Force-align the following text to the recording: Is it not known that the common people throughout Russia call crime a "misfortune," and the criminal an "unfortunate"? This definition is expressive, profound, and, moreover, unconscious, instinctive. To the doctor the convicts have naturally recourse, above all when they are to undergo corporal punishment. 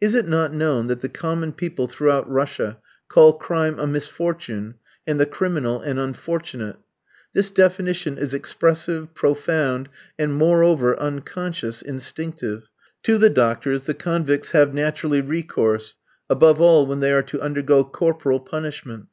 Is 0.00 0.14
it 0.14 0.28
not 0.28 0.54
known 0.54 0.86
that 0.86 1.00
the 1.00 1.08
common 1.08 1.50
people 1.52 1.88
throughout 1.88 2.30
Russia 2.30 2.78
call 3.08 3.32
crime 3.32 3.80
a 3.80 3.86
"misfortune," 3.88 4.76
and 5.08 5.18
the 5.18 5.26
criminal 5.26 5.80
an 5.80 5.98
"unfortunate"? 5.98 6.76
This 7.32 7.50
definition 7.50 8.16
is 8.16 8.32
expressive, 8.32 9.12
profound, 9.12 9.88
and, 10.20 10.36
moreover, 10.36 10.96
unconscious, 11.00 11.82
instinctive. 11.82 12.68
To 13.02 13.18
the 13.18 13.28
doctor 13.28 13.76
the 13.76 13.94
convicts 13.94 14.52
have 14.52 14.72
naturally 14.72 15.20
recourse, 15.20 15.96
above 16.30 16.60
all 16.60 16.86
when 16.86 17.00
they 17.00 17.10
are 17.10 17.24
to 17.24 17.40
undergo 17.40 17.82
corporal 17.82 18.38
punishment. 18.38 19.06